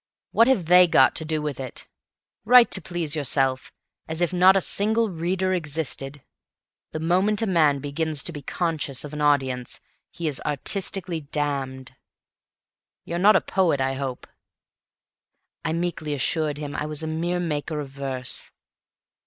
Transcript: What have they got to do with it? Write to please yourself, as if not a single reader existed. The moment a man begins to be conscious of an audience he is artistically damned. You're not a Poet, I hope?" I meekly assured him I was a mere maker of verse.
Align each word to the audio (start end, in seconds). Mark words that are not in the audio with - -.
What 0.31 0.47
have 0.47 0.65
they 0.65 0.87
got 0.87 1.13
to 1.17 1.25
do 1.25 1.43
with 1.43 1.59
it? 1.59 1.87
Write 2.43 2.71
to 2.71 2.81
please 2.81 3.15
yourself, 3.15 3.71
as 4.07 4.19
if 4.19 4.33
not 4.33 4.57
a 4.57 4.59
single 4.61 5.11
reader 5.11 5.53
existed. 5.53 6.23
The 6.89 6.99
moment 6.99 7.43
a 7.43 7.45
man 7.45 7.77
begins 7.77 8.23
to 8.23 8.31
be 8.31 8.41
conscious 8.41 9.03
of 9.03 9.13
an 9.13 9.21
audience 9.21 9.79
he 10.09 10.27
is 10.27 10.41
artistically 10.43 11.19
damned. 11.21 11.95
You're 13.05 13.19
not 13.19 13.35
a 13.35 13.41
Poet, 13.41 13.79
I 13.79 13.93
hope?" 13.93 14.25
I 15.63 15.71
meekly 15.71 16.15
assured 16.15 16.57
him 16.57 16.75
I 16.75 16.87
was 16.87 17.03
a 17.03 17.05
mere 17.07 17.39
maker 17.39 17.79
of 17.79 17.89
verse. 17.89 18.49